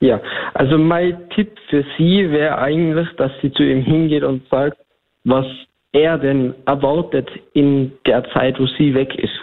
[0.00, 0.20] Ja,
[0.54, 4.78] also mein Tipp für sie wäre eigentlich, dass sie zu ihm hingeht und sagt,
[5.24, 5.46] was
[5.92, 9.40] er denn erwartet in der Zeit, wo sie weg ist.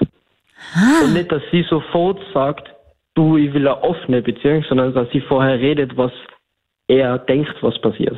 [1.03, 2.69] Und nicht, dass sie sofort sagt,
[3.15, 6.11] du, ich will eine offene Beziehung, sondern dass sie vorher redet, was
[6.87, 8.17] er denkt, was passiert.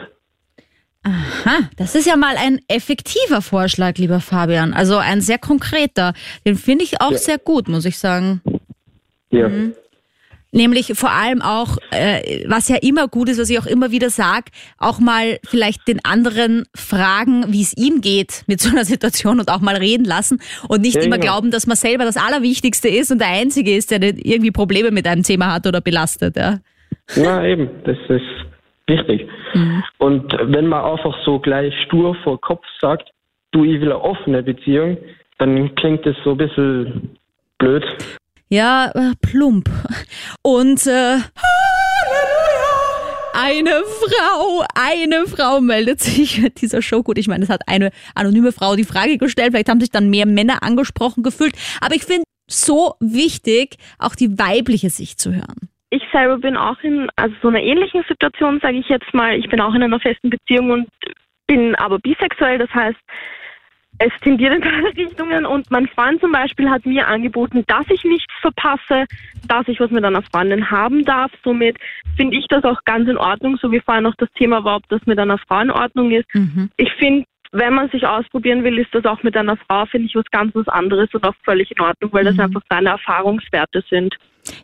[1.06, 4.74] Ha, das ist ja mal ein effektiver Vorschlag, lieber Fabian.
[4.74, 6.14] Also ein sehr konkreter.
[6.46, 8.42] Den finde ich auch sehr gut, muss ich sagen.
[9.30, 9.50] Ja.
[10.58, 14.10] Nämlich vor allem auch, äh, was ja immer gut ist, was ich auch immer wieder
[14.10, 14.46] sag,
[14.80, 19.50] auch mal vielleicht den anderen fragen, wie es ihm geht mit so einer Situation und
[19.52, 21.34] auch mal reden lassen und nicht Ja, immer genau.
[21.34, 25.08] glauben, dass man selber das Allerwichtigste ist und der Einzige ist, der irgendwie Probleme mit
[25.08, 26.36] einem Thema hat oder belastet.
[26.36, 26.58] Ja.
[27.15, 28.26] Ja, eben, das ist
[28.88, 29.30] wichtig.
[29.98, 33.10] Und wenn man einfach so gleich stur vor Kopf sagt,
[33.52, 34.98] du, ich will eine offene Beziehung,
[35.38, 37.17] dann klingt das so ein bisschen
[37.60, 37.86] blöd.
[38.50, 39.70] Ja, äh, plump.
[40.42, 41.18] Und äh,
[43.34, 47.04] eine Frau, eine Frau meldet sich mit dieser Show.
[47.04, 49.52] Gut, ich meine, es hat eine anonyme Frau die Frage gestellt.
[49.52, 51.56] Vielleicht haben sich dann mehr Männer angesprochen gefühlt.
[51.82, 55.70] Aber ich finde so wichtig, auch die weibliche Sicht zu hören.
[55.90, 59.38] Ich selber bin auch in also so einer ähnlichen Situation, sage ich jetzt mal.
[59.38, 60.88] Ich bin auch in einer festen Beziehung und
[61.48, 62.58] bin aber bisexuell.
[62.58, 62.98] Das heißt,
[64.00, 68.04] es tendiert in beide Richtungen und mein Freund zum Beispiel hat mir angeboten, dass ich
[68.04, 69.06] nichts verpasse,
[69.48, 71.32] dass ich was mit einer Freundin haben darf.
[71.44, 71.78] Somit
[72.16, 74.88] finde ich das auch ganz in Ordnung, so wie vorhin noch das Thema war, ob
[74.90, 76.28] das mit einer Frau in Ordnung ist.
[76.34, 76.70] Mhm.
[76.78, 80.16] Ich finde, wenn man sich ausprobieren will, ist das auch mit einer Frau, finde ich,
[80.16, 82.42] was ganz was anderes und auch völlig in Ordnung, weil das Mhm.
[82.42, 84.16] einfach seine Erfahrungswerte sind.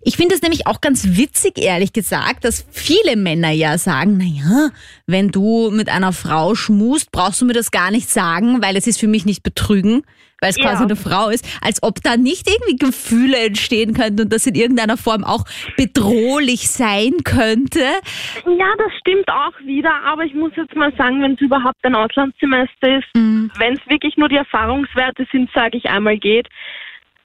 [0.02, 4.69] Ich finde es nämlich auch ganz witzig, ehrlich gesagt, dass viele Männer ja sagen, naja,
[5.08, 8.88] wenn du mit einer Frau schmust, brauchst du mir das gar nicht sagen, weil es
[8.88, 10.04] ist für mich nicht betrügen,
[10.41, 10.65] weil es Ja.
[10.72, 14.56] quasi eine Frau ist, als ob da nicht irgendwie Gefühle entstehen könnten und das in
[14.56, 15.46] irgendeiner Form auch
[15.78, 17.80] bedrohlich sein könnte.
[17.80, 21.96] Ja, das stimmt auch wieder, aber ich muss jetzt mal sagen, wenn es überhaupt ein
[21.96, 26.48] Auslandssemester ist, wenn es wirklich nur die Erfahrungswerte sind, sage ich einmal geht.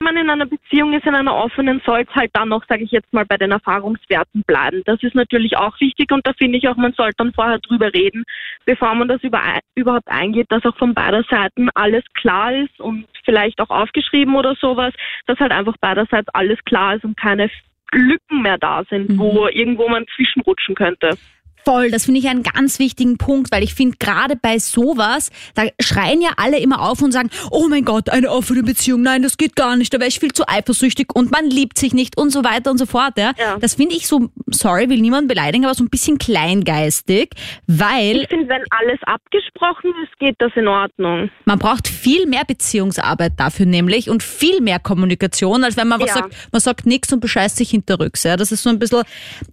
[0.01, 2.85] Wenn man in einer Beziehung ist, in einer offenen, soll es halt dann noch, sage
[2.85, 4.83] ich jetzt mal, bei den Erfahrungswerten bleiben.
[4.87, 7.93] Das ist natürlich auch wichtig und da finde ich auch, man sollte dann vorher drüber
[7.93, 8.25] reden,
[8.65, 9.43] bevor man das über,
[9.75, 14.55] überhaupt eingeht, dass auch von beider Seiten alles klar ist und vielleicht auch aufgeschrieben oder
[14.55, 14.95] sowas,
[15.27, 17.51] dass halt einfach beiderseits alles klar ist und keine
[17.93, 21.17] Lücken mehr da sind, wo irgendwo man zwischenrutschen könnte.
[21.69, 25.65] Voll, das finde ich einen ganz wichtigen Punkt, weil ich finde, gerade bei sowas, da
[25.79, 29.37] schreien ja alle immer auf und sagen, oh mein Gott, eine offene Beziehung, nein, das
[29.37, 32.31] geht gar nicht, da wäre ich viel zu eifersüchtig und man liebt sich nicht und
[32.31, 33.19] so weiter und so fort.
[33.19, 33.33] Ja?
[33.39, 33.59] Ja.
[33.59, 37.33] Das finde ich so, sorry, will niemand beleidigen, aber so ein bisschen kleingeistig,
[37.67, 41.29] weil Ich finde, wenn alles abgesprochen ist, geht das in Ordnung.
[41.45, 46.09] man braucht viel mehr Beziehungsarbeit dafür nämlich und viel mehr Kommunikation, als wenn man was
[46.09, 46.15] Ja.
[46.15, 48.23] sagt, man sagt nichts und bescheißt sich hinterrücks.
[48.23, 48.39] Ja?
[48.39, 49.03] Das ist so ein bisschen,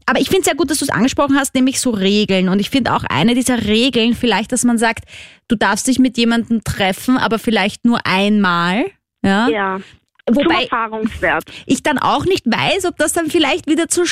[0.06, 2.48] aber ich finde es ja gut, dass du es angesprochen hast, nämlich so Regeln.
[2.50, 5.06] Und ich finde auch eine dieser Regeln vielleicht, dass man sagt,
[5.48, 8.86] du darfst dich mit jemandem treffen, aber vielleicht nur einmal.
[9.24, 9.50] Ja.
[9.50, 9.80] Ja.
[10.28, 11.44] Zum Wobei Erfahrungswert.
[11.66, 14.06] ich dann auch nicht weiß, ob das dann vielleicht wieder zur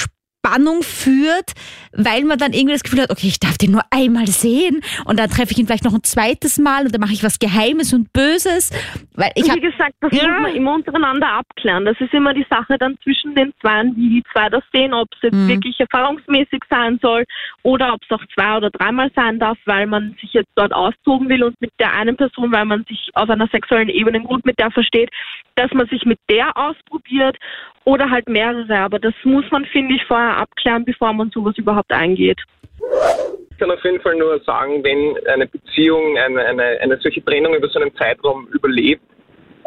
[0.45, 1.53] Spannung führt,
[1.93, 5.17] weil man dann irgendwie das Gefühl hat, okay, ich darf den nur einmal sehen und
[5.17, 7.93] dann treffe ich ihn vielleicht noch ein zweites Mal und dann mache ich was Geheimes
[7.93, 8.71] und Böses.
[9.15, 10.27] Weil ich Wie gesagt, das Ja.
[10.27, 11.85] muss man immer untereinander abklären.
[11.85, 15.07] Das ist immer die Sache dann zwischen den Zweien, wie die zwei das sehen, ob
[15.15, 15.47] es jetzt Mhm.
[15.47, 17.23] wirklich erfahrungsmäßig sein soll
[17.61, 21.29] oder ob es auch zwei oder dreimal sein darf, weil man sich jetzt dort austoben
[21.29, 24.59] will und mit der einen Person, weil man sich auf einer sexuellen Ebene gut mit
[24.59, 25.09] der versteht,
[25.55, 27.37] dass man sich mit der ausprobiert
[27.85, 28.77] oder halt mehrere.
[28.77, 32.39] Aber das muss man, finde ich, vorher abklären, bevor man sowas überhaupt eingeht.
[33.51, 37.53] Ich kann auf jeden Fall nur sagen, wenn eine Beziehung eine, eine, eine solche Trennung
[37.55, 39.03] über so einen Zeitraum überlebt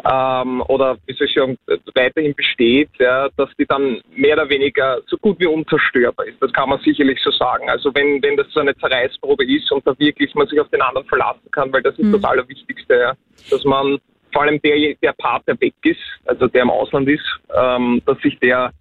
[0.09, 1.57] ähm, oder wie soll ich sagen,
[1.95, 6.41] weiterhin besteht, ja, dass die dann mehr oder weniger so gut wie unzerstörbar ist.
[6.41, 7.69] Das kann man sicherlich so sagen.
[7.69, 10.81] Also wenn, wenn das so eine Zerreißprobe ist und da wirklich man sich auf den
[10.81, 13.13] anderen verlassen kann, weil das ist das Allerwichtigste, ja,
[13.49, 13.97] dass man
[14.37, 18.19] vor allem der, der Part, der weg ist, also der im Ausland ist, ähm, dass
[18.19, 18.71] sich der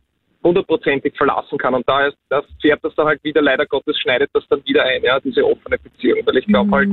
[0.45, 1.73] hundertprozentig verlassen kann.
[1.75, 4.85] Und da, ist, da fährt das dann halt wieder, leider Gottes, schneidet das dann wieder
[4.85, 6.21] ein, ja, diese offene Beziehung.
[6.27, 6.91] Weil ich glaube halt,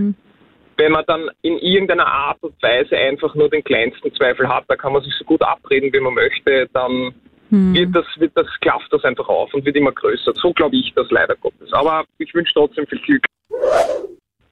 [0.77, 4.77] wenn man dann in irgendeiner Art und Weise einfach nur den kleinsten Zweifel hat, da
[4.77, 7.13] kann man sich so gut abreden, wie man möchte, dann
[7.49, 10.31] wird das, wird das, klafft das einfach auf und wird immer größer.
[10.35, 11.73] So glaube ich das leider Gottes.
[11.73, 13.25] Aber ich wünsche trotzdem viel Glück.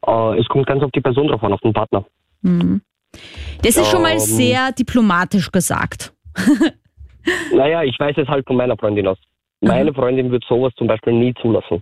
[0.05, 2.05] Äh, es kommt ganz auf die Person drauf an, auf den Partner.
[2.41, 2.81] Mhm.
[3.63, 4.19] Das ist schon mal Ähm.
[4.19, 6.13] sehr diplomatisch gesagt.
[7.53, 9.19] Naja, ich weiß es halt von meiner Freundin aus.
[9.61, 11.79] Meine Freundin wird sowas zum Beispiel nie zulassen.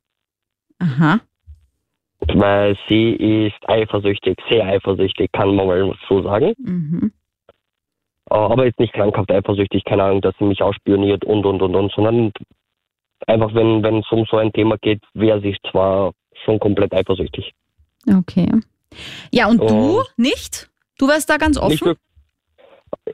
[0.79, 1.21] Aha.
[2.33, 6.53] Weil sie ist eifersüchtig, sehr eifersüchtig, kann man mal so sagen.
[6.57, 7.13] Mhm.
[8.29, 11.73] Äh, Aber jetzt nicht krankhaft eifersüchtig, keine Ahnung, dass sie mich ausspioniert und und und
[11.73, 12.33] und, sondern
[13.25, 16.11] einfach, wenn wenn es um so ein Thema geht, wäre sie zwar
[16.43, 17.53] schon komplett eifersüchtig.
[18.13, 18.51] Okay.
[19.31, 20.03] Ja, und du Oh.
[20.17, 20.69] nicht?
[20.99, 21.95] Du wärst da ganz offen?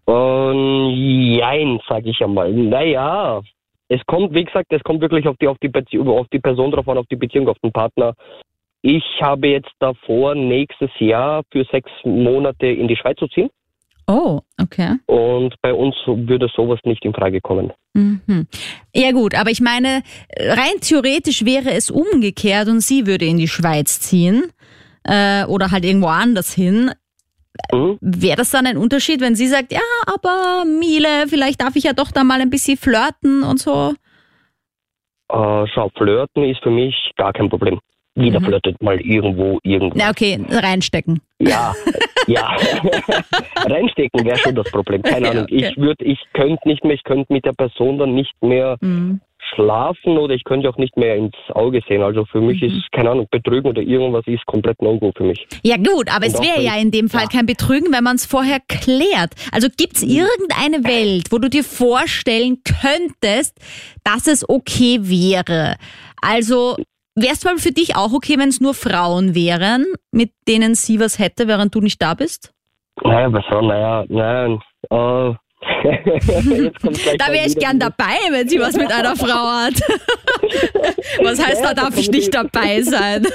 [0.05, 0.89] Und
[1.37, 2.51] jein, sag ich einmal.
[2.51, 3.41] Naja,
[3.87, 6.71] es kommt, wie gesagt, es kommt wirklich auf die, auf die, Beziehung, auf die Person
[6.71, 8.13] drauf an, auf die Beziehung, auf den Partner.
[8.81, 13.49] Ich habe jetzt davor, nächstes Jahr für sechs Monate in die Schweiz zu ziehen.
[14.07, 14.95] Oh, okay.
[15.07, 17.73] Und bei uns würde sowas nicht in Frage kommen.
[17.93, 18.47] Mhm.
[18.95, 20.03] Ja gut, aber ich meine,
[20.37, 24.51] rein theoretisch wäre es umgekehrt und sie würde in die Schweiz ziehen
[25.03, 26.91] äh, oder halt irgendwo anders hin.
[27.73, 27.97] Mhm.
[28.01, 31.93] Wäre das dann ein Unterschied, wenn sie sagt, ja, aber Miele, vielleicht darf ich ja
[31.93, 33.93] doch da mal ein bisschen flirten und so?
[35.31, 37.79] Äh, schau, Flirten ist für mich gar kein Problem.
[38.17, 38.45] Jeder Mhm.
[38.45, 39.97] flirtet mal irgendwo, irgendwo.
[39.97, 41.19] Na okay, reinstecken.
[41.39, 41.73] Ja,
[42.27, 42.55] ja.
[43.65, 45.01] Reinstecken wäre schon das Problem.
[45.01, 45.43] Keine Ja, Ahnung.
[45.45, 45.67] okay.
[45.71, 49.19] Ich würde, ich könnte nicht mehr, ich könnte mit der Person dann nicht mehr Mhm.
[49.53, 52.01] Schlafen oder ich könnte auch nicht mehr ins Auge sehen.
[52.01, 52.67] Also für mich Mhm.
[52.69, 55.47] ist, keine Ahnung, Betrügen oder irgendwas ist komplett No-Go für mich.
[55.63, 58.15] Ja gut, aber es Und auch wäre ja in dem Fall kein Betrügen, wenn man
[58.15, 59.33] es vorher klärt.
[59.51, 63.57] Also gibt es irgendeine Welt, wo du dir vorstellen könntest,
[64.03, 65.75] dass es okay wäre?
[66.21, 66.75] Also
[67.15, 70.99] wäre es mal für dich auch okay, wenn es nur Frauen wären, mit denen sie
[70.99, 72.51] was hätte, während du nicht da bist?
[73.03, 74.59] Naja, was soll, naja, nein.
[74.89, 75.35] Äh,
[77.17, 79.73] da wäre ich gern dabei, wenn sie was mit einer Frau hat.
[81.23, 83.25] was heißt, da darf ich nicht dabei sein?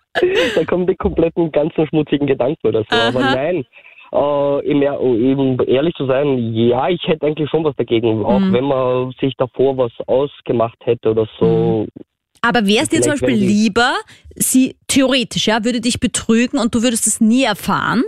[0.54, 2.96] da kommen die kompletten ganzen schmutzigen Gedanken oder so.
[2.96, 3.08] Aha.
[3.08, 3.64] Aber nein,
[4.12, 8.52] äh, eben ehrlich zu sein, ja, ich hätte eigentlich schon was dagegen, auch mhm.
[8.52, 11.86] wenn man sich davor was ausgemacht hätte oder so.
[11.86, 12.04] Mhm.
[12.42, 13.94] Aber wäre es dir zum Beispiel lieber,
[14.34, 18.04] sie theoretisch, ja, würde dich betrügen und du würdest es nie erfahren?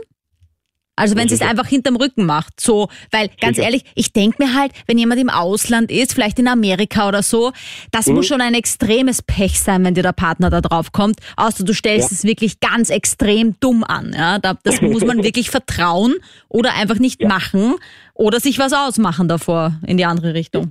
[0.97, 4.55] Also wenn sie es einfach hinterm Rücken macht, so, weil ganz ehrlich, ich denke mir
[4.55, 7.53] halt, wenn jemand im Ausland ist, vielleicht in Amerika oder so,
[7.93, 8.15] das mhm.
[8.15, 11.75] muss schon ein extremes Pech sein, wenn dir der Partner da drauf kommt, außer du
[11.75, 12.15] stellst ja.
[12.15, 14.15] es wirklich ganz extrem dumm an.
[14.17, 16.15] Ja, das muss man wirklich vertrauen
[16.49, 17.29] oder einfach nicht ja.
[17.29, 17.75] machen
[18.15, 20.71] oder sich was ausmachen davor in die andere Richtung.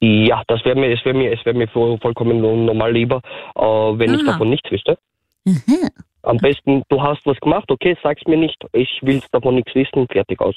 [0.00, 3.20] Ja, das wäre mir, es wäre mir, es wäre mir vollkommen normal lieber,
[3.56, 4.16] äh, wenn Aha.
[4.18, 4.96] ich davon nichts wüsste.
[5.44, 5.88] Mhm.
[6.28, 10.06] Am besten, du hast was gemacht, okay, sag's mir nicht, ich will davon nichts wissen,
[10.12, 10.54] fertig aus.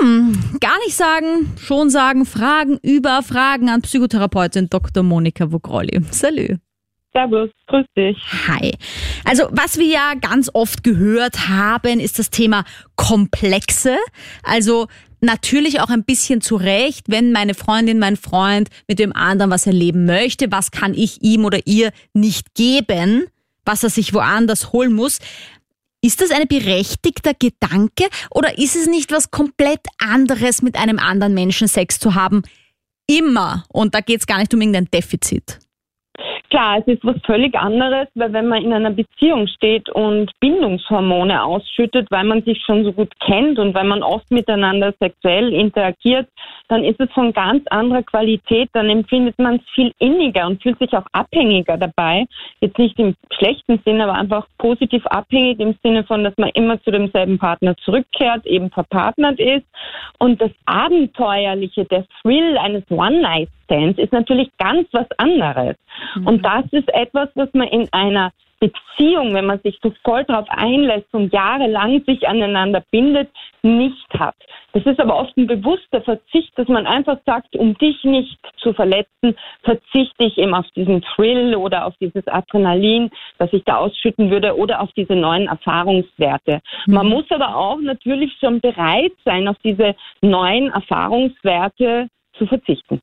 [0.00, 5.04] Hm, gar nicht sagen, schon sagen, Fragen über Fragen an Psychotherapeutin Dr.
[5.04, 6.00] Monika Vogrolli.
[6.10, 6.56] Salü.
[7.12, 8.18] Servus, grüß dich.
[8.48, 8.72] Hi.
[9.24, 12.64] Also, was wir ja ganz oft gehört haben, ist das Thema
[12.96, 13.96] Komplexe.
[14.42, 14.88] Also,
[15.20, 19.68] natürlich auch ein bisschen zu Recht, wenn meine Freundin, mein Freund mit dem anderen was
[19.68, 23.28] erleben möchte, was kann ich ihm oder ihr nicht geben?
[23.64, 25.18] Was er sich woanders holen muss.
[26.02, 31.34] Ist das ein berechtigter Gedanke oder ist es nicht was komplett anderes, mit einem anderen
[31.34, 32.42] Menschen Sex zu haben?
[33.06, 33.64] Immer.
[33.68, 35.58] Und da geht es gar nicht um irgendein Defizit.
[36.54, 41.42] Klar, es ist was völlig anderes, weil wenn man in einer Beziehung steht und Bindungshormone
[41.42, 46.28] ausschüttet, weil man sich schon so gut kennt und weil man oft miteinander sexuell interagiert,
[46.68, 50.78] dann ist es von ganz anderer Qualität, dann empfindet man es viel inniger und fühlt
[50.78, 52.24] sich auch abhängiger dabei.
[52.60, 56.80] Jetzt nicht im schlechten Sinn, aber einfach positiv abhängig im Sinne von, dass man immer
[56.82, 59.66] zu demselben Partner zurückkehrt, eben verpartnert ist.
[60.20, 65.76] Und das Abenteuerliche, der Thrill eines One-Night Stands ist natürlich ganz was anderes.
[66.16, 66.26] Mhm.
[66.26, 70.48] Und das ist etwas, was man in einer Beziehung, wenn man sich so voll darauf
[70.48, 73.28] einlässt und jahrelang sich aneinander bindet,
[73.62, 74.36] nicht hat.
[74.72, 78.72] Das ist aber oft ein bewusster Verzicht, dass man einfach sagt, um dich nicht zu
[78.72, 84.30] verletzen, verzichte ich eben auf diesen Thrill oder auf dieses Adrenalin, das ich da ausschütten
[84.30, 86.60] würde oder auf diese neuen Erfahrungswerte.
[86.86, 86.94] Mhm.
[86.94, 93.00] Man muss aber auch natürlich schon bereit sein, auf diese neuen Erfahrungswerte zu verzichten.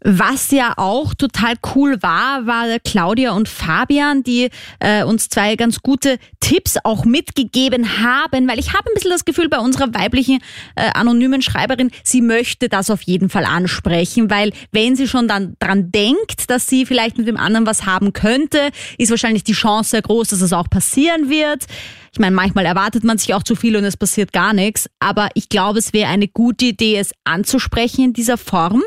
[0.00, 5.80] Was ja auch total cool war, war Claudia und Fabian, die äh, uns zwei ganz
[5.80, 10.38] gute Tipps auch mitgegeben haben, weil ich habe ein bisschen das Gefühl bei unserer weiblichen
[10.76, 15.56] äh, anonymen Schreiberin, sie möchte das auf jeden Fall ansprechen, weil wenn sie schon dann
[15.58, 19.90] dran denkt, dass sie vielleicht mit dem anderen was haben könnte, ist wahrscheinlich die Chance
[19.90, 21.66] sehr groß, dass es auch passieren wird.
[22.12, 25.28] Ich meine, manchmal erwartet man sich auch zu viel und es passiert gar nichts, aber
[25.34, 28.82] ich glaube, es wäre eine gute Idee, es anzusprechen in dieser Form.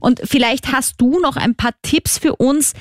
[0.00, 2.72] Und vielleicht hast du noch ein paar Tipps für uns,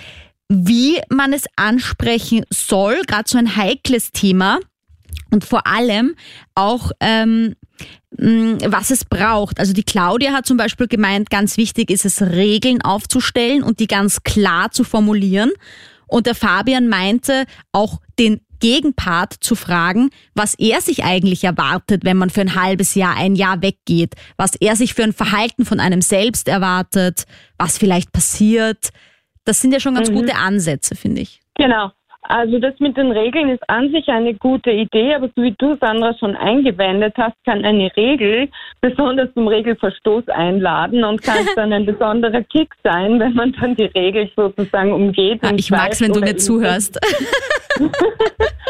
[0.49, 4.59] wie man es ansprechen soll, gerade so ein heikles Thema
[5.31, 6.15] und vor allem
[6.55, 7.55] auch, ähm,
[8.11, 9.59] was es braucht.
[9.59, 13.87] Also die Claudia hat zum Beispiel gemeint, ganz wichtig ist es, Regeln aufzustellen und die
[13.87, 15.51] ganz klar zu formulieren.
[16.13, 22.17] Und der Fabian meinte, auch den Gegenpart zu fragen, was er sich eigentlich erwartet, wenn
[22.17, 25.79] man für ein halbes Jahr, ein Jahr weggeht, was er sich für ein Verhalten von
[25.79, 27.23] einem selbst erwartet,
[27.57, 28.89] was vielleicht passiert.
[29.43, 30.13] Das sind ja schon ganz mhm.
[30.13, 31.41] gute Ansätze, finde ich.
[31.55, 31.91] Genau.
[32.23, 35.75] Also das mit den Regeln ist an sich eine gute Idee, aber so wie du,
[35.79, 41.85] Sandra, schon eingewendet hast, kann eine Regel besonders zum Regelverstoß einladen und kann dann ein
[41.85, 45.43] besonderer Kick sein, wenn man dann die Regel sozusagen umgeht.
[45.43, 46.97] Ja, ich mag es, wenn du mir zuhörst.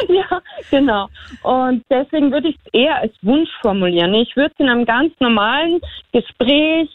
[0.08, 1.08] ja, genau.
[1.44, 4.16] Und deswegen würde ich es eher als Wunsch formulieren.
[4.16, 5.80] Ich würde es in einem ganz normalen
[6.12, 6.90] Gespräch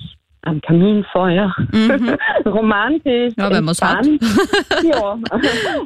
[0.49, 2.17] am Kaminfeuer, mhm.
[2.47, 4.07] romantisch, ja, wenn hat.
[4.83, 5.19] ja,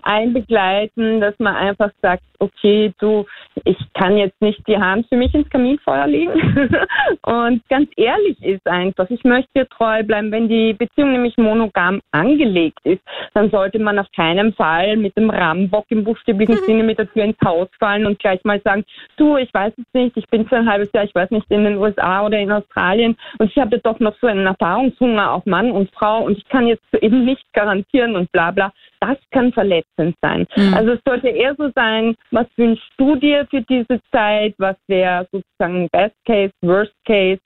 [0.02, 3.24] einbegleiten, dass man einfach sagt, okay, du,
[3.64, 6.32] ich kann jetzt nicht die Hand für mich ins Kaminfeuer legen.
[7.22, 10.32] Und ganz ehrlich ist einfach, ich möchte dir treu bleiben.
[10.32, 13.02] Wenn die Beziehung nämlich monogam angelegt ist,
[13.34, 16.64] dann sollte man auf keinen Fall mit dem Rambock im buchstäblichen mhm.
[16.66, 18.84] Sinne mit der Tür ins Haus fallen und gleich mal sagen,
[19.16, 21.64] du, ich weiß es nicht, ich bin für ein halbes Jahr, ich weiß nicht, in
[21.64, 25.70] den USA oder in Australien und ich habe doch noch so einen Erfahrungshunger auf Mann
[25.70, 28.72] und Frau und ich kann jetzt eben nicht garantieren und bla bla.
[29.00, 30.46] Das kann verletzend sein.
[30.56, 30.74] Mhm.
[30.74, 34.54] Also es sollte eher so sein, was wünschst du dir für diese Zeit?
[34.58, 37.40] Was wäre sozusagen Best Case, Worst Case?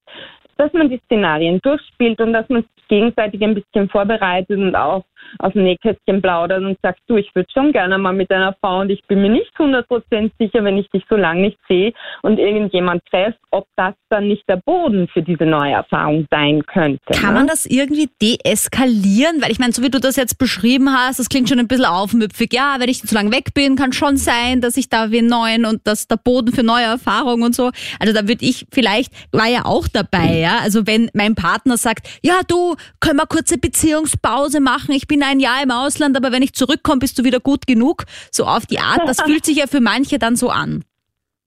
[0.59, 5.05] Dass man die Szenarien durchspielt und dass man sich gegenseitig ein bisschen vorbereitet und auch
[5.39, 8.81] aus dem Nähkästchen plaudert und sagt, du, ich würde schon gerne mal mit einer Frau
[8.81, 12.39] und ich bin mir nicht 100% sicher, wenn ich dich so lange nicht sehe und
[12.39, 17.01] irgendjemand trefft, ob das dann nicht der Boden für diese neue Erfahrung sein könnte.
[17.12, 17.41] Kann ne?
[17.41, 19.43] man das irgendwie deeskalieren?
[19.43, 21.87] Weil ich meine, so wie du das jetzt beschrieben hast, das klingt schon ein bisschen
[21.87, 22.53] aufmüpfig.
[22.53, 25.65] Ja, wenn ich zu lange weg bin, kann schon sein, dass ich da wen neuen
[25.65, 27.71] und dass der Boden für neue Erfahrungen und so.
[27.99, 30.59] Also da würde ich vielleicht, war ja auch dabei, ja.
[30.62, 35.40] Also wenn mein Partner sagt, ja du, können wir kurze Beziehungspause machen, ich bin ein
[35.40, 38.05] Jahr im Ausland, aber wenn ich zurückkomme, bist du wieder gut genug.
[38.31, 40.85] So auf die Art, das fühlt sich ja für manche dann so an.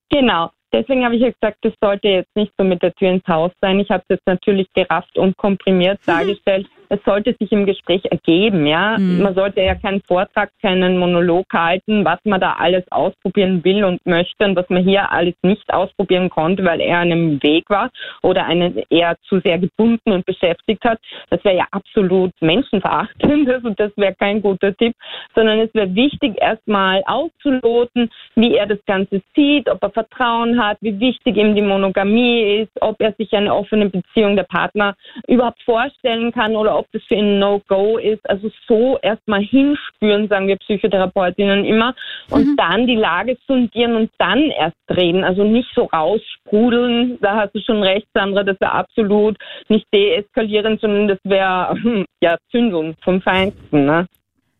[0.10, 0.52] Genau.
[0.72, 3.52] Deswegen habe ich ja gesagt, das sollte jetzt nicht so mit der Tür ins Haus
[3.60, 3.80] sein.
[3.80, 6.68] Ich habe es jetzt natürlich gerafft und komprimiert dargestellt.
[6.90, 8.98] Es sollte sich im Gespräch ergeben, ja.
[8.98, 9.22] Mhm.
[9.22, 14.04] Man sollte ja keinen Vortrag, keinen Monolog halten, was man da alles ausprobieren will und
[14.08, 17.92] möchte und was man hier alles nicht ausprobieren konnte, weil er an einem Weg war
[18.24, 21.00] oder einen eher zu sehr gebunden und beschäftigt hat.
[21.30, 24.96] Das wäre ja absolut menschenverachtend und das wäre kein guter Tipp,
[25.36, 30.78] sondern es wäre wichtig, erstmal auszuloten, wie er das Ganze sieht, ob er Vertrauen hat,
[30.82, 34.96] wie wichtig ihm die Monogamie ist, ob er sich eine offene Beziehung der Partner
[35.28, 38.28] überhaupt vorstellen kann oder ob das für ihn ein No-Go ist.
[38.30, 41.94] Also so erstmal hinspüren, sagen wir Psychotherapeutinnen immer,
[42.32, 45.24] und dann die Lage sondieren und dann erst reden.
[45.24, 49.38] Also nicht so raussprudeln, da hast du schon recht, Sandra, das wäre absolut
[49.68, 51.78] nicht deeskalierend, sondern das wäre
[52.22, 53.86] ja Zündung vom Feinsten.
[53.86, 54.08] Ne?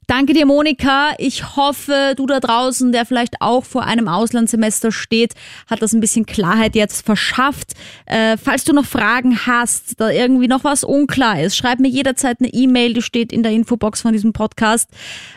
[0.10, 1.12] Danke dir, Monika.
[1.20, 5.36] Ich hoffe, du da draußen, der vielleicht auch vor einem Auslandssemester steht,
[5.70, 7.74] hat das ein bisschen Klarheit jetzt verschafft.
[8.08, 12.38] Äh, falls du noch Fragen hast, da irgendwie noch was unklar ist, schreib mir jederzeit
[12.40, 14.90] eine E-Mail, die steht in der Infobox von diesem Podcast.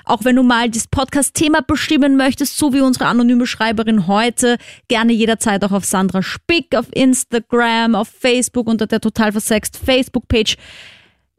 [0.07, 4.57] Auch wenn du mal das Podcast-Thema bestimmen möchtest, so wie unsere anonyme Schreiberin heute,
[4.89, 10.57] gerne jederzeit auch auf Sandra Spick, auf Instagram, auf Facebook unter der total versext Facebook-Page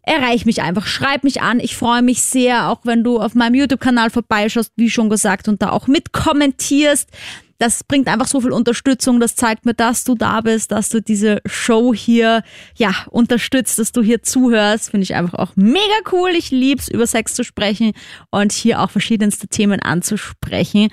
[0.03, 1.59] erreich mich einfach, schreib mich an.
[1.59, 5.61] Ich freue mich sehr, auch wenn du auf meinem YouTube-Kanal vorbeischaust, wie schon gesagt, und
[5.61, 7.09] da auch mitkommentierst.
[7.57, 9.21] Das bringt einfach so viel Unterstützung.
[9.21, 12.43] Das zeigt mir, dass du da bist, dass du diese Show hier,
[12.75, 14.89] ja, unterstützt, dass du hier zuhörst.
[14.89, 15.79] Finde ich einfach auch mega
[16.11, 16.31] cool.
[16.31, 17.93] Ich lieb's, über Sex zu sprechen
[18.31, 20.89] und hier auch verschiedenste Themen anzusprechen.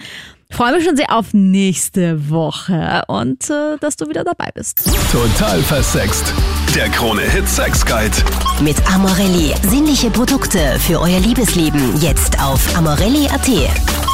[0.51, 4.85] Freue mich schon sehr auf nächste Woche und äh, dass du wieder dabei bist.
[5.11, 6.35] Total versext.
[6.75, 8.17] Der Krone Hit Sex Guide.
[8.61, 9.55] Mit Amorelli.
[9.69, 12.01] Sinnliche Produkte für euer Liebesleben.
[12.01, 14.10] Jetzt auf amorelli.at.